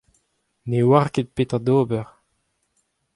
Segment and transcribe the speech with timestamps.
[0.69, 2.07] ne oar ket petra d'ober.